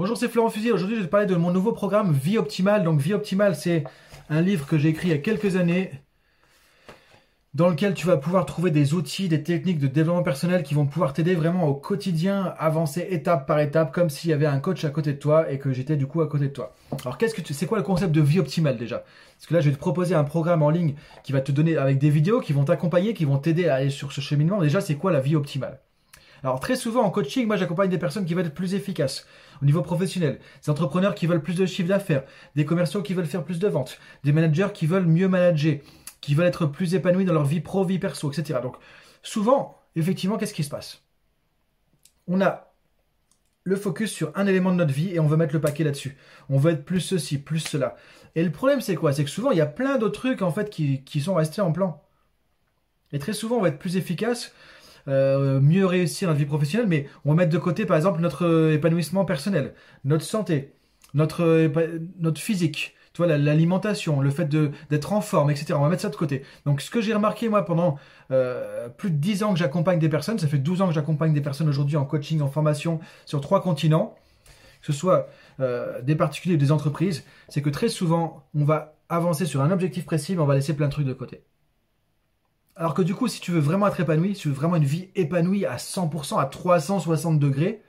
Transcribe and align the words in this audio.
Bonjour, 0.00 0.16
c'est 0.16 0.28
Florent 0.28 0.48
Fusil. 0.48 0.72
Aujourd'hui, 0.72 0.96
je 0.96 1.02
vais 1.02 1.06
te 1.08 1.10
parler 1.10 1.26
de 1.26 1.36
mon 1.36 1.50
nouveau 1.50 1.72
programme 1.72 2.14
Vie 2.14 2.38
Optimale. 2.38 2.84
Donc, 2.84 3.00
Vie 3.00 3.12
Optimale, 3.12 3.54
c'est 3.54 3.84
un 4.30 4.40
livre 4.40 4.66
que 4.66 4.78
j'ai 4.78 4.88
écrit 4.88 5.08
il 5.08 5.10
y 5.10 5.14
a 5.14 5.18
quelques 5.18 5.56
années 5.56 5.90
dans 7.52 7.68
lequel 7.68 7.92
tu 7.92 8.06
vas 8.06 8.16
pouvoir 8.16 8.46
trouver 8.46 8.70
des 8.70 8.94
outils, 8.94 9.28
des 9.28 9.42
techniques 9.42 9.78
de 9.78 9.88
développement 9.88 10.22
personnel 10.22 10.62
qui 10.62 10.72
vont 10.72 10.86
pouvoir 10.86 11.12
t'aider 11.12 11.34
vraiment 11.34 11.68
au 11.68 11.74
quotidien, 11.74 12.54
avancer 12.58 13.08
étape 13.10 13.46
par 13.46 13.60
étape, 13.60 13.92
comme 13.92 14.08
s'il 14.08 14.30
y 14.30 14.32
avait 14.32 14.46
un 14.46 14.58
coach 14.58 14.86
à 14.86 14.88
côté 14.88 15.12
de 15.12 15.18
toi 15.18 15.52
et 15.52 15.58
que 15.58 15.70
j'étais 15.70 15.96
du 15.96 16.06
coup 16.06 16.22
à 16.22 16.28
côté 16.28 16.48
de 16.48 16.54
toi. 16.54 16.74
Alors, 17.04 17.18
c'est 17.44 17.66
quoi 17.66 17.76
le 17.76 17.84
concept 17.84 18.12
de 18.12 18.22
vie 18.22 18.40
optimale 18.40 18.78
déjà? 18.78 19.04
Parce 19.36 19.48
que 19.48 19.52
là, 19.52 19.60
je 19.60 19.68
vais 19.68 19.74
te 19.74 19.80
proposer 19.80 20.14
un 20.14 20.24
programme 20.24 20.62
en 20.62 20.70
ligne 20.70 20.94
qui 21.24 21.32
va 21.32 21.42
te 21.42 21.52
donner 21.52 21.76
avec 21.76 21.98
des 21.98 22.08
vidéos 22.08 22.40
qui 22.40 22.54
vont 22.54 22.64
t'accompagner, 22.64 23.12
qui 23.12 23.26
vont 23.26 23.36
t'aider 23.36 23.68
à 23.68 23.74
aller 23.74 23.90
sur 23.90 24.12
ce 24.12 24.22
cheminement. 24.22 24.62
Déjà, 24.62 24.80
c'est 24.80 24.94
quoi 24.94 25.12
la 25.12 25.20
vie 25.20 25.36
optimale? 25.36 25.78
Alors 26.42 26.58
très 26.58 26.74
souvent 26.74 27.02
en 27.02 27.10
coaching, 27.10 27.46
moi 27.46 27.58
j'accompagne 27.58 27.90
des 27.90 27.98
personnes 27.98 28.24
qui 28.24 28.32
veulent 28.32 28.46
être 28.46 28.54
plus 28.54 28.72
efficaces 28.74 29.26
au 29.62 29.64
niveau 29.64 29.82
professionnel, 29.82 30.38
des 30.62 30.70
entrepreneurs 30.70 31.14
qui 31.14 31.26
veulent 31.26 31.42
plus 31.42 31.56
de 31.56 31.66
chiffre 31.66 31.88
d'affaires, 31.88 32.24
des 32.56 32.64
commerciaux 32.64 33.02
qui 33.02 33.14
veulent 33.14 33.26
faire 33.26 33.44
plus 33.44 33.58
de 33.58 33.68
ventes, 33.68 33.98
des 34.24 34.32
managers 34.32 34.68
qui 34.72 34.86
veulent 34.86 35.06
mieux 35.06 35.28
manager, 35.28 35.78
qui 36.20 36.34
veulent 36.34 36.46
être 36.46 36.66
plus 36.66 36.94
épanouis 36.94 37.24
dans 37.24 37.32
leur 37.32 37.44
vie 37.44 37.60
pro, 37.60 37.84
vie 37.84 37.98
perso, 37.98 38.30
etc. 38.30 38.60
Donc 38.62 38.76
souvent, 39.22 39.78
effectivement, 39.96 40.36
qu'est-ce 40.38 40.54
qui 40.54 40.64
se 40.64 40.70
passe? 40.70 41.02
On 42.26 42.40
a 42.40 42.70
le 43.64 43.76
focus 43.76 44.10
sur 44.10 44.32
un 44.36 44.46
élément 44.46 44.70
de 44.70 44.76
notre 44.76 44.92
vie 44.92 45.14
et 45.14 45.20
on 45.20 45.26
veut 45.26 45.36
mettre 45.36 45.54
le 45.54 45.60
paquet 45.60 45.84
là-dessus. 45.84 46.16
On 46.48 46.58
veut 46.58 46.72
être 46.72 46.84
plus 46.84 47.00
ceci, 47.00 47.38
plus 47.38 47.60
cela. 47.60 47.96
Et 48.34 48.42
le 48.42 48.50
problème 48.50 48.80
c'est 48.80 48.94
quoi? 48.94 49.12
C'est 49.12 49.24
que 49.24 49.30
souvent 49.30 49.50
il 49.50 49.58
y 49.58 49.62
a 49.62 49.66
plein 49.66 49.98
d'autres 49.98 50.18
trucs 50.18 50.42
en 50.42 50.50
fait 50.50 50.70
qui, 50.70 51.04
qui 51.04 51.20
sont 51.20 51.34
restés 51.34 51.60
en 51.60 51.72
plan. 51.72 52.02
Et 53.12 53.18
très 53.18 53.32
souvent 53.32 53.56
on 53.56 53.60
va 53.60 53.68
être 53.68 53.78
plus 53.78 53.96
efficace 53.96 54.52
euh, 55.08 55.60
mieux 55.60 55.86
réussir 55.86 56.28
notre 56.28 56.38
vie 56.38 56.46
professionnelle, 56.46 56.88
mais 56.88 57.06
on 57.24 57.30
va 57.30 57.36
mettre 57.36 57.52
de 57.52 57.58
côté 57.58 57.86
par 57.86 57.96
exemple 57.96 58.20
notre 58.20 58.70
épanouissement 58.72 59.24
personnel, 59.24 59.74
notre 60.04 60.24
santé, 60.24 60.74
notre, 61.14 61.70
notre 62.18 62.40
physique, 62.40 62.94
tu 63.12 63.22
vois, 63.22 63.36
l'alimentation, 63.36 64.20
le 64.20 64.30
fait 64.30 64.48
d'être 64.48 65.12
en 65.12 65.20
forme, 65.20 65.50
etc. 65.50 65.74
On 65.76 65.82
va 65.82 65.88
mettre 65.88 66.02
ça 66.02 66.10
de 66.10 66.16
côté. 66.16 66.44
Donc 66.64 66.80
ce 66.80 66.90
que 66.90 67.00
j'ai 67.00 67.12
remarqué 67.12 67.48
moi 67.48 67.64
pendant 67.64 67.98
euh, 68.30 68.88
plus 68.88 69.10
de 69.10 69.16
10 69.16 69.42
ans 69.42 69.52
que 69.52 69.58
j'accompagne 69.58 69.98
des 69.98 70.08
personnes, 70.08 70.38
ça 70.38 70.46
fait 70.46 70.58
12 70.58 70.82
ans 70.82 70.88
que 70.88 70.94
j'accompagne 70.94 71.32
des 71.32 71.40
personnes 71.40 71.68
aujourd'hui 71.68 71.96
en 71.96 72.04
coaching, 72.04 72.40
en 72.40 72.48
formation 72.48 73.00
sur 73.26 73.40
trois 73.40 73.62
continents, 73.62 74.14
que 74.80 74.86
ce 74.86 74.92
soit 74.92 75.28
euh, 75.58 76.00
des 76.02 76.14
particuliers 76.14 76.54
ou 76.54 76.58
des 76.58 76.72
entreprises, 76.72 77.24
c'est 77.48 77.62
que 77.62 77.70
très 77.70 77.88
souvent 77.88 78.46
on 78.54 78.64
va 78.64 78.94
avancer 79.08 79.44
sur 79.44 79.60
un 79.60 79.72
objectif 79.72 80.04
précis, 80.04 80.36
mais 80.36 80.42
on 80.42 80.46
va 80.46 80.54
laisser 80.54 80.74
plein 80.74 80.86
de 80.86 80.92
trucs 80.92 81.06
de 81.06 81.12
côté. 81.12 81.42
Alors 82.76 82.94
que 82.94 83.02
du 83.02 83.14
coup, 83.14 83.28
si 83.28 83.40
tu 83.40 83.50
veux 83.50 83.60
vraiment 83.60 83.86
être 83.88 84.00
épanoui, 84.00 84.34
si 84.34 84.42
tu 84.42 84.48
veux 84.48 84.54
vraiment 84.54 84.76
une 84.76 84.84
vie 84.84 85.08
épanouie 85.14 85.66
à 85.66 85.76
100%, 85.76 86.40
à 86.40 86.46
360 86.46 87.38
degrés, 87.38 87.82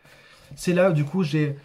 c'est 0.56 0.74
là 0.74 0.92
du 0.92 1.06
coup 1.06 1.24
j'ai 1.24 1.56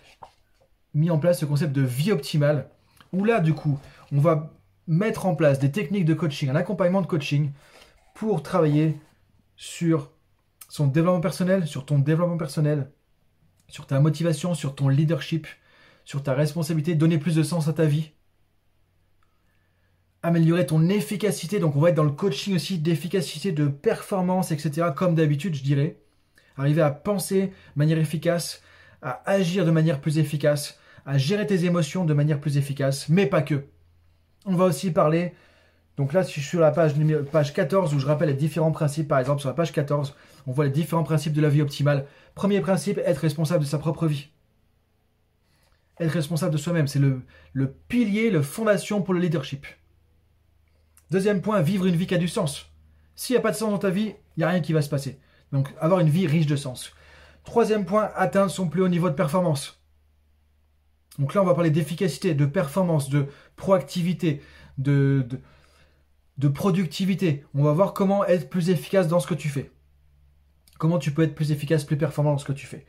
mis 0.95 1.11
en 1.11 1.19
place 1.19 1.41
ce 1.41 1.45
concept 1.45 1.73
de 1.73 1.83
vie 1.83 2.13
optimale, 2.13 2.71
où 3.13 3.25
là 3.25 3.41
du 3.41 3.53
coup, 3.53 3.79
on 4.13 4.21
va 4.21 4.53
mettre 4.87 5.27
en 5.27 5.35
place 5.35 5.59
des 5.59 5.73
techniques 5.73 6.05
de 6.05 6.15
coaching, 6.15 6.49
un 6.49 6.57
accompagnement 6.57 7.03
de 7.03 7.07
coaching 7.07 7.51
pour 8.15 8.43
travailler 8.43 8.99
sur 9.57 10.11
son 10.69 10.87
développement 10.87 11.21
personnel, 11.21 11.67
sur 11.67 11.85
ton 11.85 11.99
développement 11.99 12.39
personnel, 12.39 12.91
sur 13.69 13.87
ta 13.87 14.01
motivation, 14.01 14.55
sur 14.55 14.75
ton 14.75 14.89
leadership, 14.89 15.47
sur 16.05 16.23
ta 16.23 16.35
responsabilité, 16.35 16.95
donner 16.95 17.19
plus 17.19 17.35
de 17.35 17.43
sens 17.43 17.69
à 17.69 17.73
ta 17.73 17.85
vie, 17.85 18.13
améliorer 20.23 20.67
ton 20.67 20.89
efficacité. 20.89 21.59
Donc 21.59 21.77
on 21.77 21.81
va 21.81 21.91
être 21.91 21.97
dans 21.97 22.05
le 22.05 22.11
coaching 22.11 22.55
aussi 22.55 22.79
d'efficacité, 22.79 23.53
de 23.53 23.69
performance, 23.69 24.51
etc. 24.51 24.89
Comme 24.95 25.15
d'habitude, 25.15 25.55
je 25.55 25.63
dirais. 25.63 25.97
Arriver 26.57 26.83
à 26.83 26.91
penser 26.91 27.49
de 27.49 27.53
manière 27.77 27.99
efficace, 27.99 28.63
à 29.03 29.23
agir 29.31 29.65
de 29.65 29.71
manière 29.71 30.01
plus 30.01 30.19
efficace, 30.19 30.79
à 31.05 31.19
gérer 31.19 31.47
tes 31.47 31.65
émotions 31.65 32.05
de 32.05 32.15
manière 32.15 32.41
plus 32.41 32.57
efficace, 32.57 33.09
mais 33.09 33.27
pas 33.27 33.43
que. 33.43 33.67
On 34.47 34.55
va 34.55 34.65
aussi 34.65 34.91
parler, 34.91 35.35
donc 35.97 36.13
là 36.13 36.23
je 36.23 36.29
suis 36.29 36.43
sur 36.43 36.61
la 36.61 36.71
page, 36.71 36.95
page 37.31 37.53
14 37.53 37.95
où 37.95 37.99
je 37.99 38.07
rappelle 38.07 38.29
les 38.29 38.35
différents 38.35 38.73
principes, 38.73 39.09
par 39.09 39.19
exemple 39.19 39.41
sur 39.41 39.49
la 39.49 39.55
page 39.55 39.73
14, 39.73 40.15
on 40.47 40.53
voit 40.53 40.65
les 40.65 40.71
différents 40.71 41.05
principes 41.05 41.33
de 41.33 41.41
la 41.41 41.49
vie 41.49 41.63
optimale. 41.63 42.07
Premier 42.35 42.61
principe, 42.61 42.99
être 42.99 43.19
responsable 43.19 43.65
de 43.65 43.69
sa 43.69 43.79
propre 43.79 44.07
vie. 44.07 44.29
Être 45.99 46.13
responsable 46.13 46.53
de 46.53 46.59
soi-même, 46.59 46.87
c'est 46.87 46.99
le, 46.99 47.23
le 47.53 47.73
pilier, 47.89 48.31
le 48.31 48.43
fondation 48.43 49.03
pour 49.03 49.15
le 49.15 49.21
leadership. 49.21 49.67
Deuxième 51.11 51.41
point, 51.41 51.61
vivre 51.63 51.87
une 51.87 51.97
vie 51.97 52.07
qui 52.07 52.15
a 52.15 52.19
du 52.19 52.29
sens. 52.29 52.67
S'il 53.15 53.35
n'y 53.35 53.39
a 53.39 53.43
pas 53.43 53.53
de 53.53 53.57
sens 53.57 53.71
dans 53.71 53.79
ta 53.79 53.91
vie, 53.91 54.15
il 54.37 54.39
n'y 54.39 54.45
a 54.45 54.49
rien 54.49 54.61
qui 54.61 54.73
va 54.73 54.83
se 54.83 54.89
passer. 54.89 55.21
Donc 55.53 55.69
avoir 55.81 56.01
une 56.01 56.11
vie 56.11 56.27
riche 56.27 56.47
de 56.47 56.57
sens. 56.57 56.93
Troisième 57.45 57.85
point, 57.85 58.11
atteindre 58.17 58.51
son 58.51 58.69
plus 58.69 58.83
haut 58.83 58.89
niveau 58.89 59.09
de 59.09 59.15
performance. 59.15 59.81
Donc 61.19 61.33
là, 61.35 61.43
on 61.43 61.47
va 61.47 61.55
parler 61.55 61.71
d'efficacité, 61.71 62.35
de 62.35 62.45
performance, 62.45 63.09
de 63.09 63.27
proactivité, 63.55 64.43
de, 64.79 65.27
productivité. 66.53 67.45
On 67.55 67.63
va 67.63 67.73
voir 67.73 67.95
comment 67.95 68.25
être 68.27 68.51
plus 68.51 68.71
efficace 68.71 69.09
dans 69.09 69.21
ce 69.21 69.27
que 69.27 69.35
tu 69.35 69.49
fais. 69.49 69.71
Comment 70.79 70.99
tu 70.99 71.13
peux 71.13 71.23
être 71.23 71.35
plus 71.35 71.53
efficace, 71.53 71.85
plus 71.85 71.97
performant 71.97 72.33
dans 72.33 72.39
ce 72.39 72.45
que 72.45 72.53
tu 72.53 72.67
fais. 72.67 72.85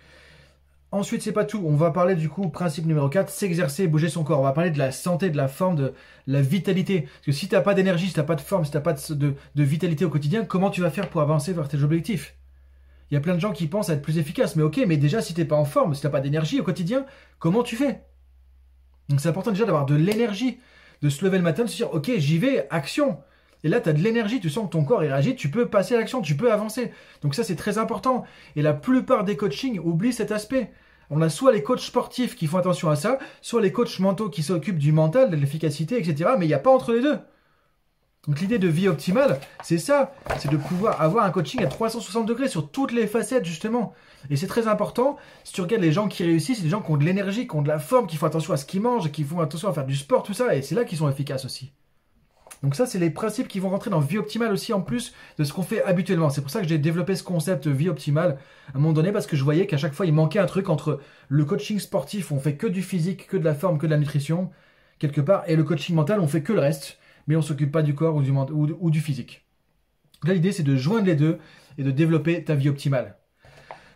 Ensuite, 0.91 1.21
c'est 1.21 1.33
pas 1.33 1.43
tout. 1.43 1.61
On 1.65 1.75
va 1.75 1.91
parler 1.91 2.15
du 2.15 2.29
coup, 2.29 2.47
principe 2.47 2.85
numéro 2.85 3.09
4, 3.09 3.29
s'exercer, 3.29 3.87
bouger 3.87 4.07
son 4.07 4.23
corps. 4.23 4.39
On 4.39 4.43
va 4.43 4.53
parler 4.53 4.71
de 4.71 4.77
la 4.77 4.91
santé, 4.91 5.29
de 5.29 5.35
la 5.35 5.49
forme, 5.49 5.75
de 5.75 5.93
la 6.27 6.41
vitalité. 6.41 7.01
Parce 7.01 7.25
que 7.25 7.31
si 7.33 7.49
tu 7.49 7.55
n'as 7.55 7.61
pas 7.61 7.73
d'énergie, 7.73 8.07
si 8.07 8.13
tu 8.13 8.19
n'as 8.19 8.25
pas 8.25 8.35
de 8.35 8.41
forme, 8.41 8.63
si 8.63 8.71
tu 8.71 8.77
n'as 8.77 8.81
pas 8.81 8.93
de, 8.93 9.35
vitalité 9.55 10.05
au 10.05 10.09
quotidien, 10.09 10.45
comment 10.45 10.69
tu 10.69 10.81
vas 10.81 10.89
faire 10.89 11.09
pour 11.09 11.21
avancer 11.21 11.51
vers 11.51 11.67
tes 11.67 11.83
objectifs? 11.83 12.35
Il 13.11 13.15
y 13.15 13.17
a 13.17 13.21
plein 13.21 13.35
de 13.35 13.39
gens 13.39 13.51
qui 13.51 13.67
pensent 13.67 13.89
à 13.89 13.93
être 13.93 14.01
plus 14.01 14.17
efficace. 14.17 14.55
Mais 14.55 14.63
ok, 14.63 14.81
mais 14.87 14.97
déjà, 14.97 15.21
si 15.21 15.33
tu 15.33 15.41
n'es 15.41 15.47
pas 15.47 15.57
en 15.57 15.65
forme, 15.65 15.93
si 15.93 16.01
tu 16.01 16.07
n'as 16.07 16.11
pas 16.11 16.21
d'énergie 16.21 16.61
au 16.61 16.63
quotidien, 16.63 17.05
comment 17.37 17.63
tu 17.63 17.75
fais? 17.75 18.05
Donc 19.09 19.19
c'est 19.19 19.29
important 19.29 19.51
déjà 19.51 19.65
d'avoir 19.65 19.85
de 19.85 19.95
l'énergie, 19.95 20.59
de 21.01 21.09
se 21.09 21.23
lever 21.25 21.37
le 21.37 21.43
matin, 21.43 21.63
de 21.63 21.69
se 21.69 21.75
dire, 21.75 21.93
ok, 21.93 22.11
j'y 22.17 22.37
vais, 22.37 22.65
action. 22.69 23.19
Et 23.63 23.69
là, 23.69 23.79
tu 23.81 23.89
as 23.89 23.93
de 23.93 24.01
l'énergie, 24.01 24.39
tu 24.39 24.49
sens 24.49 24.65
que 24.65 24.71
ton 24.71 24.83
corps 24.83 24.99
réagit, 24.99 25.35
tu 25.35 25.49
peux 25.49 25.67
passer 25.67 25.95
à 25.95 25.99
l'action, 25.99 26.21
tu 26.21 26.35
peux 26.35 26.51
avancer. 26.51 26.91
Donc 27.21 27.35
ça, 27.35 27.43
c'est 27.43 27.55
très 27.55 27.77
important. 27.77 28.23
Et 28.55 28.61
la 28.61 28.73
plupart 28.73 29.23
des 29.23 29.35
coachings 29.35 29.79
oublient 29.79 30.13
cet 30.13 30.31
aspect. 30.31 30.71
On 31.09 31.21
a 31.21 31.29
soit 31.29 31.53
les 31.53 31.63
coachs 31.63 31.79
sportifs 31.79 32.35
qui 32.35 32.47
font 32.47 32.57
attention 32.57 32.89
à 32.89 32.95
ça, 32.95 33.17
soit 33.41 33.61
les 33.61 33.71
coachs 33.71 33.99
mentaux 33.99 34.29
qui 34.29 34.43
s'occupent 34.43 34.77
du 34.77 34.91
mental, 34.91 35.29
de 35.29 35.35
l'efficacité, 35.35 35.97
etc. 35.97 36.31
Mais 36.37 36.45
il 36.45 36.49
n'y 36.49 36.53
a 36.53 36.59
pas 36.59 36.71
entre 36.71 36.93
les 36.93 37.01
deux. 37.01 37.17
Donc 38.27 38.41
l'idée 38.41 38.59
de 38.59 38.67
vie 38.67 38.89
optimale, 38.89 39.39
c'est 39.63 39.77
ça, 39.77 40.13
c'est 40.37 40.51
de 40.51 40.57
pouvoir 40.57 41.01
avoir 41.01 41.23
un 41.23 41.29
coaching 41.29 41.63
à 41.63 41.67
360 41.67 42.25
degrés 42.25 42.49
sur 42.49 42.69
toutes 42.69 42.91
les 42.91 43.07
facettes 43.07 43.45
justement. 43.45 43.93
Et 44.29 44.35
c'est 44.35 44.47
très 44.47 44.67
important, 44.67 45.15
si 45.45 45.53
tu 45.53 45.61
regardes 45.61 45.81
les 45.81 45.93
gens 45.93 46.09
qui 46.09 46.23
réussissent, 46.25 46.57
c'est 46.57 46.63
des 46.63 46.69
gens 46.69 46.81
qui 46.81 46.91
ont 46.91 46.97
de 46.97 47.05
l'énergie, 47.05 47.47
qui 47.47 47.55
ont 47.55 47.61
de 47.61 47.69
la 47.69 47.79
forme, 47.79 48.05
qui 48.05 48.17
font 48.17 48.25
attention 48.25 48.51
à 48.51 48.57
ce 48.57 48.65
qu'ils 48.65 48.81
mangent, 48.81 49.09
qui 49.13 49.23
font 49.23 49.39
attention 49.39 49.69
à 49.69 49.73
faire 49.73 49.85
du 49.85 49.95
sport, 49.95 50.23
tout 50.23 50.33
ça, 50.33 50.53
et 50.55 50.61
c'est 50.61 50.75
là 50.75 50.83
qu'ils 50.83 50.97
sont 50.97 51.09
efficaces 51.09 51.45
aussi. 51.45 51.71
Donc 52.63 52.75
ça, 52.75 52.85
c'est 52.85 52.99
les 52.99 53.09
principes 53.09 53.47
qui 53.47 53.59
vont 53.59 53.69
rentrer 53.69 53.89
dans 53.89 53.99
vie 53.99 54.17
optimale 54.17 54.51
aussi 54.51 54.73
en 54.73 54.81
plus 54.81 55.13
de 55.37 55.43
ce 55.43 55.53
qu'on 55.53 55.63
fait 55.63 55.83
habituellement. 55.83 56.29
C'est 56.29 56.41
pour 56.41 56.49
ça 56.49 56.61
que 56.61 56.67
j'ai 56.67 56.77
développé 56.77 57.15
ce 57.15 57.23
concept 57.23 57.67
vie 57.67 57.89
optimale 57.89 58.37
à 58.73 58.77
un 58.77 58.79
moment 58.79 58.93
donné 58.93 59.11
parce 59.11 59.27
que 59.27 59.35
je 59.35 59.43
voyais 59.43 59.67
qu'à 59.67 59.77
chaque 59.77 59.93
fois, 59.93 60.05
il 60.05 60.13
manquait 60.13 60.39
un 60.39 60.45
truc 60.45 60.69
entre 60.69 60.99
le 61.29 61.45
coaching 61.45 61.79
sportif, 61.79 62.31
on 62.31 62.39
fait 62.39 62.55
que 62.55 62.67
du 62.67 62.81
physique, 62.81 63.27
que 63.27 63.37
de 63.37 63.45
la 63.45 63.53
forme, 63.53 63.77
que 63.77 63.85
de 63.85 63.91
la 63.91 63.97
nutrition, 63.97 64.49
quelque 64.99 65.21
part, 65.21 65.43
et 65.47 65.55
le 65.55 65.63
coaching 65.63 65.95
mental, 65.95 66.19
on 66.19 66.27
fait 66.27 66.41
que 66.41 66.53
le 66.53 66.59
reste, 66.59 66.97
mais 67.27 67.35
on 67.35 67.41
s'occupe 67.41 67.71
pas 67.71 67.83
du 67.83 67.93
corps 67.93 68.15
ou 68.15 68.21
du, 68.21 68.31
ou 68.31 68.89
du 68.89 69.01
physique. 69.01 69.45
Là, 70.23 70.33
l'idée, 70.33 70.51
c'est 70.51 70.63
de 70.63 70.75
joindre 70.75 71.05
les 71.05 71.15
deux 71.15 71.37
et 71.77 71.83
de 71.83 71.91
développer 71.91 72.43
ta 72.43 72.55
vie 72.55 72.69
optimale. 72.69 73.17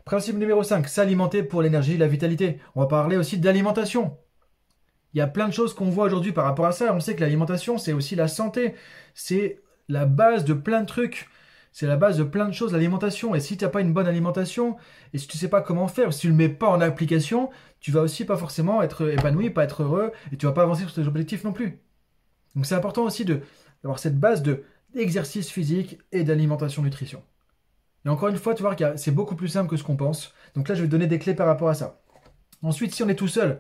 Principe 0.06 0.38
numéro 0.38 0.64
5, 0.64 0.88
s'alimenter 0.88 1.44
pour 1.44 1.62
l'énergie 1.62 1.94
et 1.94 1.98
la 1.98 2.08
vitalité. 2.08 2.60
On 2.76 2.82
va 2.82 2.88
parler 2.88 3.18
aussi 3.18 3.38
d'alimentation. 3.38 4.18
Il 5.14 5.18
y 5.18 5.22
a 5.22 5.28
plein 5.28 5.48
de 5.48 5.54
choses 5.54 5.74
qu'on 5.74 5.90
voit 5.90 6.06
aujourd'hui 6.06 6.32
par 6.32 6.46
rapport 6.46 6.66
à 6.66 6.72
ça. 6.72 6.94
On 6.94 7.00
sait 7.00 7.16
que 7.16 7.22
l'alimentation, 7.22 7.78
c'est 7.78 7.94
aussi 7.94 8.16
la 8.16 8.28
santé. 8.28 8.76
C'est 9.14 9.62
la 9.90 10.06
base 10.06 10.46
de 10.46 10.54
plein 10.54 10.82
de 10.82 10.86
trucs. 10.86 11.30
C'est 11.74 11.88
la 11.88 11.96
base 11.96 12.18
de 12.18 12.24
plein 12.24 12.48
de 12.48 12.54
choses, 12.54 12.74
l'alimentation. 12.74 13.34
Et 13.34 13.40
si 13.40 13.58
tu 13.58 13.64
n'as 13.64 13.70
pas 13.70 13.82
une 13.82 13.94
bonne 13.94 14.08
alimentation, 14.08 14.78
et 15.14 15.18
si 15.18 15.28
tu 15.28 15.38
ne 15.38 15.40
sais 15.40 15.48
pas 15.48 15.62
comment 15.62 15.88
faire, 15.88 16.14
si 16.14 16.22
tu 16.22 16.28
ne 16.28 16.32
le 16.32 16.38
mets 16.38 16.50
pas 16.50 16.68
en 16.68 16.82
application, 16.82 17.50
tu 17.80 17.92
vas 17.92 18.02
aussi 18.02 18.26
pas 18.26 18.36
forcément 18.38 18.82
être 18.82 19.10
épanoui, 19.10 19.50
pas 19.50 19.64
être 19.64 19.84
heureux, 19.84 20.12
et 20.32 20.38
tu 20.38 20.46
vas 20.46 20.52
pas 20.52 20.64
avancer 20.64 20.84
sur 20.84 20.94
tes 20.94 21.08
objectifs 21.08 21.44
non 21.44 21.54
plus. 21.54 21.80
Donc 22.56 22.66
c'est 22.66 22.76
important 22.76 23.04
aussi 23.04 23.24
d'avoir 23.24 24.00
cette 24.00 24.20
base 24.20 24.44
de 24.44 24.64
d'exercice 24.94 25.50
physique 25.50 26.00
et 26.12 26.26
d'alimentation 26.26 26.82
nutrition. 26.82 27.24
Et 28.06 28.10
encore 28.10 28.28
une 28.28 28.38
fois, 28.38 28.54
tu 28.54 28.62
vois 28.62 28.76
que 28.76 28.98
c'est 28.98 29.12
beaucoup 29.12 29.36
plus 29.36 29.48
simple 29.48 29.70
que 29.70 29.78
ce 29.78 29.84
qu'on 29.84 29.96
pense. 29.96 30.34
Donc 30.54 30.68
là, 30.68 30.76
je 30.76 30.82
vais 30.82 30.88
te 30.88 30.92
donner 30.92 31.08
des 31.08 31.20
clés 31.20 31.34
par 31.34 31.48
rapport 31.48 31.70
à 31.70 31.76
ça. 31.76 32.02
Ensuite, 32.62 32.94
si 32.94 33.02
on 33.02 33.08
est 33.08 33.16
tout 33.16 33.30
seul, 33.30 33.60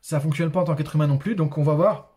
ça 0.00 0.20
fonctionne 0.20 0.50
pas 0.50 0.60
en 0.60 0.64
tant 0.64 0.74
qu'être 0.74 0.96
humain 0.96 1.06
non 1.06 1.18
plus. 1.18 1.34
Donc 1.34 1.58
on 1.58 1.62
va 1.62 1.74
voir, 1.74 2.16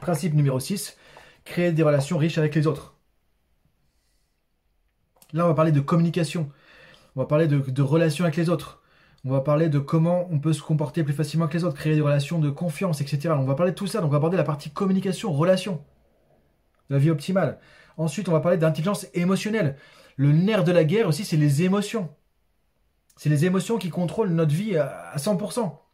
principe 0.00 0.34
numéro 0.34 0.60
6, 0.60 0.96
créer 1.44 1.72
des 1.72 1.82
relations 1.82 2.18
riches 2.18 2.38
avec 2.38 2.54
les 2.54 2.66
autres. 2.66 2.94
Là, 5.32 5.44
on 5.44 5.48
va 5.48 5.54
parler 5.54 5.72
de 5.72 5.80
communication. 5.80 6.50
On 7.14 7.20
va 7.20 7.26
parler 7.26 7.48
de, 7.48 7.82
relations 7.82 8.24
avec 8.24 8.36
les 8.36 8.48
autres. 8.48 8.82
On 9.24 9.30
va 9.30 9.40
parler 9.40 9.68
de 9.68 9.78
comment 9.78 10.28
on 10.30 10.38
peut 10.38 10.52
se 10.52 10.62
comporter 10.62 11.02
plus 11.02 11.14
facilement 11.14 11.48
que 11.48 11.56
les 11.56 11.64
autres, 11.64 11.76
créer 11.76 11.94
des 11.96 12.00
relations 12.00 12.38
de 12.38 12.50
confiance, 12.50 13.00
etc. 13.00 13.34
On 13.36 13.44
va 13.44 13.54
parler 13.54 13.72
de 13.72 13.76
tout 13.76 13.86
ça. 13.86 14.00
Donc 14.00 14.08
on 14.08 14.12
va 14.12 14.18
aborder 14.18 14.36
la 14.36 14.44
partie 14.44 14.70
communication, 14.70 15.32
relation. 15.32 15.82
La 16.90 16.98
vie 16.98 17.10
optimale. 17.10 17.58
Ensuite, 17.96 18.28
on 18.28 18.32
va 18.32 18.40
parler 18.40 18.58
d'intelligence 18.58 19.06
émotionnelle. 19.14 19.76
Le 20.16 20.30
nerf 20.30 20.62
de 20.62 20.72
la 20.72 20.84
guerre 20.84 21.08
aussi, 21.08 21.24
c'est 21.24 21.36
les 21.36 21.62
émotions. 21.62 22.08
C'est 23.16 23.30
les 23.30 23.46
émotions 23.46 23.78
qui 23.78 23.88
contrôlent 23.88 24.30
notre 24.30 24.54
vie 24.54 24.76
à 24.76 25.16
100%. 25.16 25.85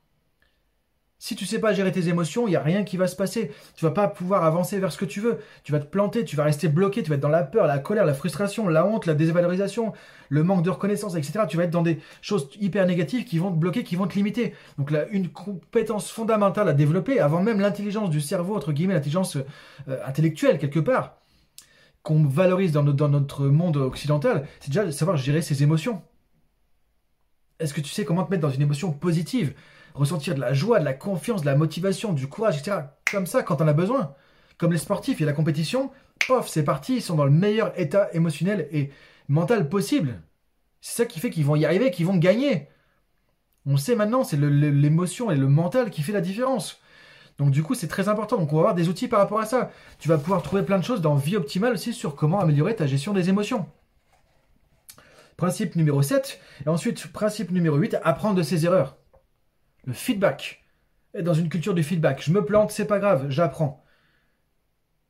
Si 1.24 1.36
tu 1.36 1.46
sais 1.46 1.60
pas 1.60 1.72
gérer 1.72 1.92
tes 1.92 2.08
émotions, 2.08 2.48
il 2.48 2.50
n'y 2.50 2.56
a 2.56 2.62
rien 2.64 2.82
qui 2.82 2.96
va 2.96 3.06
se 3.06 3.14
passer. 3.14 3.52
Tu 3.76 3.84
vas 3.84 3.92
pas 3.92 4.08
pouvoir 4.08 4.42
avancer 4.42 4.80
vers 4.80 4.90
ce 4.90 4.98
que 4.98 5.04
tu 5.04 5.20
veux. 5.20 5.38
Tu 5.62 5.70
vas 5.70 5.78
te 5.78 5.86
planter, 5.86 6.24
tu 6.24 6.34
vas 6.34 6.42
rester 6.42 6.66
bloqué, 6.66 7.04
tu 7.04 7.10
vas 7.10 7.14
être 7.14 7.22
dans 7.22 7.28
la 7.28 7.44
peur, 7.44 7.68
la 7.68 7.78
colère, 7.78 8.04
la 8.04 8.12
frustration, 8.12 8.66
la 8.66 8.84
honte, 8.84 9.06
la 9.06 9.14
dévalorisation, 9.14 9.92
le 10.30 10.42
manque 10.42 10.64
de 10.64 10.70
reconnaissance, 10.70 11.14
etc. 11.14 11.44
Tu 11.48 11.56
vas 11.56 11.62
être 11.62 11.70
dans 11.70 11.82
des 11.82 12.00
choses 12.22 12.48
hyper 12.60 12.86
négatives 12.86 13.24
qui 13.24 13.38
vont 13.38 13.52
te 13.52 13.56
bloquer, 13.56 13.84
qui 13.84 13.94
vont 13.94 14.08
te 14.08 14.16
limiter. 14.16 14.52
Donc 14.78 14.92
une 15.12 15.28
compétence 15.28 16.10
fondamentale 16.10 16.68
à 16.68 16.72
développer, 16.72 17.20
avant 17.20 17.40
même 17.40 17.60
l'intelligence 17.60 18.10
du 18.10 18.20
cerveau, 18.20 18.56
entre 18.56 18.72
guillemets, 18.72 18.94
l'intelligence 18.94 19.36
euh, 19.36 19.98
intellectuelle 20.04 20.58
quelque 20.58 20.80
part, 20.80 21.18
qu'on 22.02 22.24
valorise 22.24 22.72
dans 22.72 22.82
notre 22.82 23.46
monde 23.46 23.76
occidental, 23.76 24.48
c'est 24.58 24.70
déjà 24.70 24.84
de 24.84 24.90
savoir 24.90 25.16
gérer 25.16 25.40
ses 25.40 25.62
émotions. 25.62 26.02
Est-ce 27.58 27.74
que 27.74 27.80
tu 27.80 27.90
sais 27.90 28.04
comment 28.04 28.24
te 28.24 28.30
mettre 28.30 28.42
dans 28.42 28.50
une 28.50 28.62
émotion 28.62 28.92
positive? 28.92 29.54
Ressentir 29.94 30.34
de 30.34 30.40
la 30.40 30.52
joie, 30.52 30.80
de 30.80 30.84
la 30.84 30.94
confiance, 30.94 31.42
de 31.42 31.46
la 31.46 31.56
motivation, 31.56 32.12
du 32.12 32.26
courage, 32.26 32.58
etc. 32.58 32.78
Comme 33.10 33.26
ça, 33.26 33.42
quand 33.42 33.60
on 33.60 33.68
a 33.68 33.72
besoin. 33.72 34.14
Comme 34.58 34.72
les 34.72 34.78
sportifs 34.78 35.20
et 35.20 35.24
la 35.24 35.32
compétition, 35.32 35.90
pof, 36.26 36.48
c'est 36.48 36.64
parti, 36.64 36.96
ils 36.96 37.02
sont 37.02 37.16
dans 37.16 37.24
le 37.24 37.30
meilleur 37.30 37.78
état 37.78 38.08
émotionnel 38.12 38.68
et 38.72 38.90
mental 39.28 39.68
possible. 39.68 40.22
C'est 40.80 41.02
ça 41.02 41.06
qui 41.06 41.20
fait 41.20 41.30
qu'ils 41.30 41.44
vont 41.44 41.56
y 41.56 41.64
arriver, 41.64 41.90
qu'ils 41.90 42.06
vont 42.06 42.16
gagner. 42.16 42.68
On 43.66 43.76
sait 43.76 43.94
maintenant, 43.94 44.24
c'est 44.24 44.36
l'émotion 44.36 45.30
et 45.30 45.36
le 45.36 45.46
mental 45.46 45.90
qui 45.90 46.02
fait 46.02 46.12
la 46.12 46.20
différence. 46.20 46.80
Donc 47.38 47.50
du 47.50 47.62
coup, 47.62 47.74
c'est 47.74 47.88
très 47.88 48.08
important. 48.08 48.36
Donc 48.36 48.52
on 48.52 48.56
va 48.56 48.60
avoir 48.60 48.74
des 48.74 48.88
outils 48.88 49.08
par 49.08 49.20
rapport 49.20 49.40
à 49.40 49.46
ça. 49.46 49.70
Tu 49.98 50.08
vas 50.08 50.18
pouvoir 50.18 50.42
trouver 50.42 50.62
plein 50.62 50.78
de 50.78 50.84
choses 50.84 51.00
dans 51.00 51.14
Vie 51.14 51.36
Optimale 51.36 51.74
aussi 51.74 51.92
sur 51.92 52.16
comment 52.16 52.40
améliorer 52.40 52.76
ta 52.76 52.86
gestion 52.86 53.12
des 53.12 53.28
émotions. 53.28 53.66
Principe 55.42 55.74
numéro 55.74 56.02
7. 56.02 56.38
Et 56.64 56.68
ensuite, 56.68 57.08
principe 57.08 57.50
numéro 57.50 57.76
8, 57.76 57.96
apprendre 58.04 58.36
de 58.36 58.44
ses 58.44 58.64
erreurs. 58.64 58.96
Le 59.84 59.92
feedback. 59.92 60.62
Et 61.14 61.22
dans 61.22 61.34
une 61.34 61.48
culture 61.48 61.74
du 61.74 61.82
feedback. 61.82 62.22
Je 62.22 62.30
me 62.30 62.44
plante, 62.44 62.70
c'est 62.70 62.84
pas 62.84 63.00
grave, 63.00 63.26
j'apprends. 63.28 63.84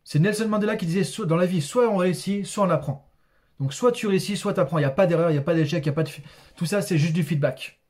C'est 0.05 0.21
Nelson 0.21 0.49
Mandela 0.49 0.77
qui 0.77 0.87
disait 0.87 1.27
dans 1.27 1.37
la 1.37 1.45
vie, 1.45 1.61
soit 1.61 1.87
on 1.91 1.99
réussit, 1.99 2.47
soit 2.47 2.65
on 2.65 2.71
apprend. 2.71 3.13
Donc 3.61 3.75
soit 3.75 3.93
tu 3.93 4.07
réussis, 4.07 4.39
soit 4.39 4.55
tu 4.55 4.61
apprends. 4.61 4.79
Il 4.79 4.81
n'y 4.81 4.87
a 4.87 4.91
pas 4.91 5.07
d'erreur, 5.07 5.29
il 5.29 5.35
n'y 5.35 5.39
a 5.39 5.43
pas 5.43 5.53
d'échec, 5.53 5.85
il 5.85 5.89
n'y 5.91 5.93
a 5.93 5.97
pas 5.97 6.03
de... 6.03 6.11
Tout 6.57 6.65
ça, 6.65 6.81
c'est 6.81 6.97
juste 6.97 7.13
du 7.13 7.25
feedback. 7.25 7.83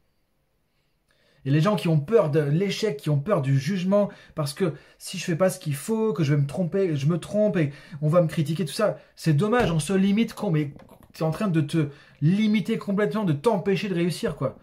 Et 1.44 1.50
les 1.52 1.60
gens 1.60 1.76
qui 1.76 1.86
ont 1.86 2.00
peur 2.00 2.28
de 2.28 2.40
l'échec, 2.40 2.96
qui 2.96 3.08
ont 3.08 3.20
peur 3.20 3.42
du 3.42 3.56
jugement, 3.56 4.10
parce 4.34 4.52
que 4.52 4.74
si 4.98 5.16
je 5.16 5.24
fais 5.24 5.36
pas 5.36 5.48
ce 5.48 5.60
qu'il 5.60 5.76
faut, 5.76 6.12
que 6.12 6.24
je 6.24 6.34
vais 6.34 6.42
me 6.42 6.48
tromper, 6.48 6.96
je 6.96 7.06
me 7.06 7.18
trompe 7.18 7.56
et 7.56 7.72
on 8.00 8.08
va 8.08 8.20
me 8.20 8.26
critiquer, 8.26 8.64
tout 8.64 8.72
ça, 8.72 8.98
c'est 9.14 9.32
dommage, 9.32 9.70
on 9.70 9.78
se 9.78 9.92
limite, 9.92 10.34
mais 10.50 10.74
es 11.20 11.22
en 11.22 11.30
train 11.30 11.48
de 11.48 11.60
te 11.60 11.88
limiter 12.20 12.78
complètement, 12.78 13.24
de 13.24 13.32
t'empêcher 13.32 13.88
de 13.88 13.94
réussir, 13.94 14.36
quoi. 14.36 14.58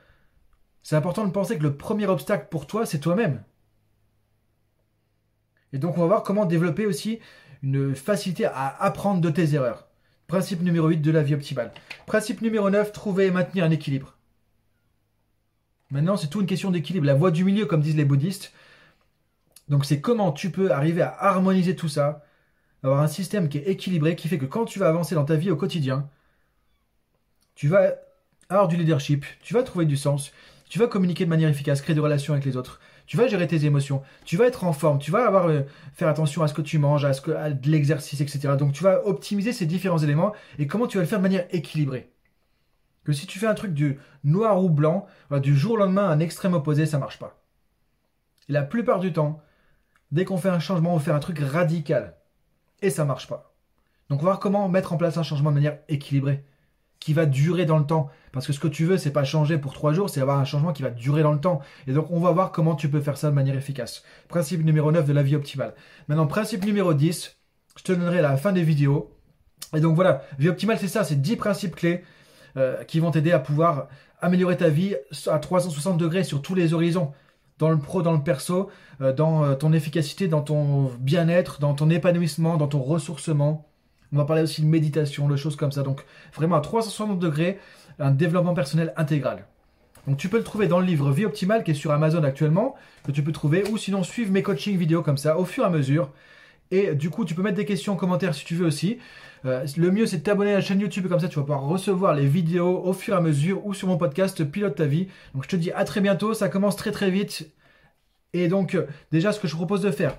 C'est 0.84 0.96
important 0.96 1.25
de 1.25 1.31
penser 1.31 1.57
que 1.57 1.63
le 1.63 1.75
premier 1.75 2.07
obstacle 2.07 2.48
pour 2.50 2.68
toi, 2.68 2.86
c'est 2.86 3.00
toi-même. 3.00 3.44
Et 5.74 5.78
donc 5.78 5.98
on 5.98 6.01
va 6.01 6.07
voir 6.07 6.24
comment 6.24 6.46
développer 6.46 6.86
aussi 6.86 7.19
une 7.62 7.96
facilité 7.96 8.46
à 8.46 8.68
apprendre 8.81 9.22
de 9.22 9.30
tes 9.30 9.54
erreurs. 9.54 9.88
Principe 10.28 10.62
numéro 10.62 10.88
8 10.88 10.98
de 10.98 11.12
la 11.12 11.24
vie 11.24 11.36
optimale. 11.36 11.72
Principe 12.06 12.42
numéro 12.42 12.69
9, 12.69 12.92
trouver 12.92 13.28
et 13.28 13.31
maintenir 13.31 13.66
un 13.66 13.72
équilibre. 13.72 14.16
Maintenant, 15.92 16.18
c'est 16.18 16.28
tout 16.28 16.42
une 16.42 16.48
question 16.48 16.69
d'équilibre. 16.69 17.07
La 17.07 17.16
voie 17.16 17.31
du 17.31 17.44
milieu, 17.44 17.66
comme 17.66 17.81
disent 17.81 17.96
les 17.96 18.06
bouddhistes. 18.06 18.54
Donc 19.69 19.86
c'est 19.86 20.01
comment 20.01 20.31
tu 20.31 20.51
peux 20.51 20.72
arriver 20.72 21.01
à 21.01 21.16
harmoniser 21.19 21.75
tout 21.75 21.90
ça, 21.90 22.24
avoir 22.84 23.01
un 23.01 23.07
système 23.07 23.50
qui 23.50 23.57
est 23.57 23.68
équilibré, 23.68 24.16
qui 24.16 24.28
fait 24.28 24.38
que 24.38 24.46
quand 24.46 24.66
tu 24.66 24.80
vas 24.80 24.90
avancer 24.90 25.16
dans 25.16 25.25
ta 25.25 25.36
vie 25.36 25.51
au 25.51 25.56
quotidien, 25.56 26.10
tu 27.60 27.68
vas 27.68 27.96
avoir 28.48 28.70
du 28.70 28.78
leadership, 28.78 29.26
tu 29.42 29.54
vas 29.54 29.64
trouver 29.64 29.84
du 29.84 29.98
sens, 29.98 30.32
tu 30.70 30.80
vas 30.80 30.88
communiquer 30.88 31.26
de 31.26 31.30
manière 31.30 31.50
efficace, 31.50 31.82
créer 31.82 31.94
des 31.94 32.00
relations 32.00 32.32
avec 32.32 32.46
les 32.46 32.56
autres. 32.56 32.80
Tu 33.06 33.18
vas 33.18 33.28
gérer 33.28 33.48
tes 33.48 33.66
émotions. 33.66 34.02
Tu 34.24 34.38
vas 34.38 34.46
être 34.46 34.64
en 34.64 34.72
forme. 34.72 34.98
Tu 34.98 35.12
vas 35.12 35.28
avoir 35.28 35.48
euh, 35.48 35.64
faire 35.94 36.08
attention 36.08 36.42
à 36.42 36.48
ce 36.48 36.54
que 36.54 36.62
tu 36.62 36.78
manges, 36.78 37.04
à 37.04 37.12
ce 37.12 37.20
que 37.20 37.32
de 37.32 37.70
l'exercice, 37.70 38.22
etc. 38.22 38.54
Donc 38.58 38.72
tu 38.72 38.82
vas 38.82 39.06
optimiser 39.06 39.52
ces 39.52 39.66
différents 39.66 39.98
éléments 39.98 40.32
et 40.58 40.68
comment 40.68 40.88
tu 40.88 40.96
vas 40.96 41.04
le 41.04 41.10
faire 41.10 41.20
de 41.20 41.24
manière 41.24 41.48
équilibrée. 41.50 42.14
Que 43.04 43.12
si 43.12 43.28
tu 43.28 43.40
fais 43.40 43.48
un 43.48 43.56
truc 43.56 43.74
du 43.74 44.00
noir 44.24 44.64
ou 44.64 44.70
blanc, 44.70 45.06
du 45.30 45.54
jour 45.54 45.74
au 45.74 45.78
lendemain, 45.78 46.10
un 46.10 46.22
extrême 46.22 46.54
opposé, 46.54 46.86
ça 46.86 46.98
marche 46.98 47.20
pas. 47.20 47.44
Et 48.48 48.54
la 48.54 48.64
plupart 48.64 49.02
du 49.02 49.12
temps, 49.12 49.42
dès 50.14 50.24
qu'on 50.24 50.38
fait 50.38 50.48
un 50.48 50.60
changement, 50.60 50.96
on 50.96 51.00
fait 51.00 51.12
un 51.12 51.20
truc 51.20 51.40
radical. 51.40 52.16
Et 52.82 52.90
ça 52.90 53.04
marche 53.04 53.28
pas. 53.28 53.54
Donc 54.10 54.22
voir 54.22 54.40
comment 54.40 54.70
mettre 54.70 54.94
en 54.94 54.98
place 54.98 55.18
un 55.18 55.24
changement 55.24 55.50
de 55.50 55.56
manière 55.56 55.80
équilibrée 55.90 56.46
qui 57.00 57.13
va 57.13 57.25
durer 57.25 57.66
dans 57.66 57.78
le 57.78 57.86
temps. 57.86 58.10
Parce 58.31 58.46
que 58.46 58.54
ce 58.54 58.60
que 58.60 58.68
tu 58.68 58.86
veux, 58.86 58.98
c'est 58.98 59.12
pas 59.12 59.24
changer 59.24 59.57
pour 59.57 59.74
trois 59.74 59.94
jours, 59.94 60.10
c'est 60.10 60.22
avoir 60.22 60.40
un 60.40 60.46
changement 60.46 60.74
qui 60.74 60.84
va 60.84 60.90
durer 60.90 61.24
dans 61.24 61.31
le 61.31 61.40
temps. 61.40 61.62
Et 61.88 61.94
donc, 61.94 62.12
on 62.12 62.19
va 62.19 62.31
voir 62.31 62.51
comment 62.51 62.75
tu 62.75 62.90
peux 62.90 63.01
faire 63.01 63.18
ça 63.18 63.30
de 63.30 63.36
manière 63.36 63.56
efficace. 63.56 64.04
Principe 64.28 64.63
numéro 64.63 64.92
9 64.92 65.06
de 65.06 65.13
la 65.13 65.24
vie 65.24 65.36
optimale. 65.36 65.74
Maintenant, 66.07 66.28
principe 66.28 66.66
numéro 66.66 66.94
10, 66.94 67.38
je 67.78 67.84
te 67.84 67.92
donnerai 67.94 68.19
à 68.19 68.24
la 68.24 68.38
fin 68.38 68.51
des 68.51 68.63
vidéos. 68.63 69.16
Et 69.75 69.80
donc 69.80 69.96
voilà, 69.96 70.24
vie 70.38 70.50
optimale, 70.50 70.78
c'est 70.80 70.88
ça, 70.88 71.04
c'est 71.04 71.22
10 71.22 71.36
principes 71.38 71.75
clés 71.75 72.04
euh, 72.57 72.84
qui 72.84 73.00
vont 73.00 73.12
t'aider 73.12 73.31
à 73.31 73.40
pouvoir 73.40 73.88
améliorer 74.22 74.57
ta 74.57 74.69
vie 74.69 74.96
à 75.28 75.40
360 75.40 75.98
degrés 75.98 76.24
sur 76.24 76.42
tous 76.42 76.56
les 76.56 76.74
horizons. 76.74 77.12
Dans 77.57 77.69
le 77.69 77.78
pro, 77.78 78.01
dans 78.01 78.13
le 78.13 78.24
perso, 78.24 78.69
euh, 79.01 79.13
dans 79.13 79.44
euh, 79.44 79.56
ton 79.56 79.74
efficacité, 79.74 80.28
dans 80.28 80.42
ton 80.42 80.92
bien-être, 81.00 81.60
dans 81.60 81.74
ton 81.74 81.90
épanouissement, 81.90 82.57
dans 82.57 82.68
ton 82.68 82.81
ressourcement, 82.81 83.69
on 84.14 84.18
va 84.18 84.26
parler 84.26 84.42
aussi 84.42 84.62
de 84.62 84.68
méditation, 84.68 85.28
de 85.28 85.36
choses 85.36 85.56
comme 85.56 85.72
ça. 85.72 85.84
Donc 85.84 86.06
vraiment 86.34 86.56
à 86.56 86.62
360 86.62 87.20
degrés, 87.20 87.60
un 88.00 88.12
développement 88.12 88.54
personnel 88.54 88.94
intégral. 88.98 89.46
Donc 90.08 90.18
tu 90.18 90.30
peux 90.30 90.38
le 90.38 90.44
trouver 90.44 90.68
dans 90.68 90.80
le 90.80 90.86
livre 90.86 91.12
Vie 91.12 91.26
Optimale 91.26 91.64
qui 91.64 91.72
est 91.72 91.76
sur 91.76 91.92
Amazon 91.92 92.24
actuellement, 92.24 92.76
que 93.04 93.12
tu 93.12 93.24
peux 93.24 93.32
trouver, 93.32 93.64
ou 93.70 93.78
sinon 93.78 94.04
suivre 94.04 94.32
mes 94.32 94.42
coachings 94.42 94.78
vidéo 94.78 95.04
comme 95.04 95.18
ça 95.18 95.38
au 95.38 95.46
fur 95.46 95.64
et 95.64 95.68
à 95.68 95.70
mesure. 95.70 96.12
Et 96.72 96.94
du 96.94 97.10
coup, 97.10 97.26
tu 97.26 97.34
peux 97.34 97.42
mettre 97.42 97.58
des 97.58 97.66
questions 97.66 97.94
en 97.94 97.96
commentaire 97.96 98.36
si 98.36 98.46
tu 98.46 98.56
veux 98.56 98.66
aussi. 98.66 99.00
Euh, 99.46 99.66
le 99.78 99.92
mieux, 99.92 100.06
c'est 100.06 100.18
de 100.18 100.24
t'abonner 100.24 100.52
à 100.52 100.56
la 100.56 100.62
chaîne 100.62 100.80
YouTube, 100.80 101.08
comme 101.08 101.20
ça 101.20 101.28
tu 101.28 101.36
vas 101.36 101.42
pouvoir 101.42 101.62
recevoir 101.62 102.14
les 102.14 102.26
vidéos 102.26 102.82
au 102.84 102.94
fur 102.94 103.14
et 103.14 103.18
à 103.18 103.22
mesure 103.22 103.66
ou 103.66 103.74
sur 103.74 103.88
mon 103.88 103.98
podcast 103.98 104.44
Pilote 104.44 104.76
ta 104.76 104.86
vie. 104.86 105.08
Donc 105.34 105.44
je 105.44 105.50
te 105.50 105.56
dis 105.56 105.72
à 105.72 105.84
très 105.86 106.02
bientôt, 106.02 106.34
ça 106.34 106.50
commence 106.50 106.76
très 106.76 106.92
très 106.92 107.10
vite. 107.10 107.50
Et 108.34 108.48
donc, 108.48 108.76
euh, 108.76 108.86
déjà, 109.12 109.32
ce 109.32 109.40
que 109.40 109.48
je 109.48 109.56
propose 109.56 109.82
de 109.82 109.92
faire, 109.92 110.18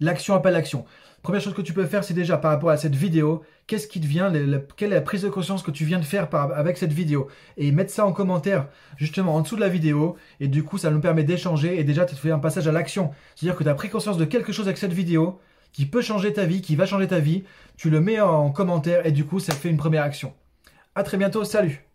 l'action 0.00 0.34
appelle 0.34 0.52
l'action. 0.52 0.84
Première 1.22 1.42
chose 1.42 1.52
que 1.52 1.60
tu 1.60 1.74
peux 1.74 1.84
faire, 1.84 2.02
c'est 2.02 2.14
déjà 2.14 2.38
par 2.38 2.50
rapport 2.50 2.70
à 2.70 2.78
cette 2.78 2.94
vidéo, 2.94 3.42
qu'est-ce 3.66 3.86
qui 3.86 4.00
te 4.00 4.06
vient, 4.06 4.32
quelle 4.76 4.92
est 4.92 4.94
la 4.94 5.00
prise 5.02 5.22
de 5.22 5.28
conscience 5.28 5.62
que 5.62 5.70
tu 5.70 5.84
viens 5.84 5.98
de 5.98 6.04
faire 6.04 6.28
avec 6.34 6.78
cette 6.78 6.94
vidéo 6.94 7.28
Et 7.58 7.72
mettre 7.72 7.90
ça 7.90 8.06
en 8.06 8.12
commentaire 8.12 8.68
justement 8.96 9.34
en 9.34 9.42
dessous 9.42 9.56
de 9.56 9.60
la 9.60 9.68
vidéo, 9.68 10.16
et 10.40 10.48
du 10.48 10.64
coup 10.64 10.78
ça 10.78 10.90
nous 10.90 11.00
permet 11.00 11.22
d'échanger, 11.22 11.78
et 11.78 11.84
déjà 11.84 12.06
tu 12.06 12.14
fais 12.14 12.30
un 12.30 12.38
passage 12.38 12.68
à 12.68 12.72
l'action. 12.72 13.10
C'est-à-dire 13.36 13.56
que 13.56 13.64
tu 13.64 13.68
as 13.68 13.74
pris 13.74 13.90
conscience 13.90 14.16
de 14.16 14.24
quelque 14.24 14.52
chose 14.52 14.66
avec 14.66 14.78
cette 14.78 14.94
vidéo, 14.94 15.38
qui 15.72 15.84
peut 15.84 16.00
changer 16.00 16.32
ta 16.32 16.46
vie, 16.46 16.62
qui 16.62 16.74
va 16.74 16.86
changer 16.86 17.06
ta 17.06 17.18
vie, 17.18 17.44
tu 17.76 17.90
le 17.90 18.00
mets 18.00 18.20
en 18.20 18.50
commentaire, 18.50 19.04
et 19.04 19.12
du 19.12 19.26
coup 19.26 19.40
ça 19.40 19.52
fait 19.52 19.68
une 19.68 19.76
première 19.76 20.04
action. 20.04 20.32
A 20.94 21.02
très 21.02 21.18
bientôt, 21.18 21.44
salut 21.44 21.89